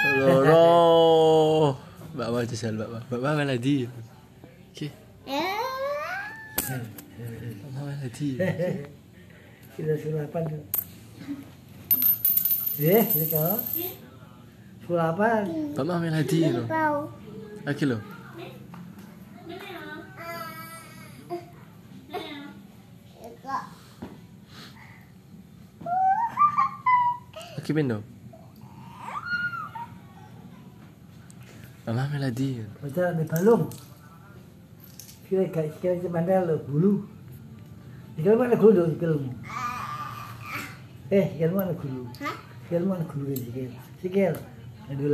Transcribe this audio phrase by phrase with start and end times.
[0.00, 1.76] Loro.
[2.16, 3.02] Mbak jajal Mbak Mbak.
[3.08, 3.76] Mbak Mbak melodi.
[4.72, 4.86] Oke.
[7.60, 8.30] Mbak Mbak melodi.
[9.76, 10.64] Kita sulapan tuh.
[12.80, 13.60] Eh, ini kau.
[14.88, 15.44] Sulapan.
[15.76, 16.64] Mbak Mbak melodi lo.
[17.68, 17.98] Lagi lo.
[27.60, 27.86] Lagi pin
[31.86, 31.94] dong.
[31.94, 32.48] Mbak Mbak melodi.
[32.82, 33.64] Baca di balung.
[35.28, 37.06] Kira kira kira mana lo bulu.
[38.18, 39.30] Ikan mana gulu ikan
[41.10, 42.04] Eh, ikan mana gulu?
[42.68, 43.72] Ikan mana gulu sikil?
[44.02, 44.34] Sikil.
[44.90, 45.08] Aduh